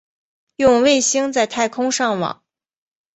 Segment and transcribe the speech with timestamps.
[0.55, 2.43] 用卫星在太空上网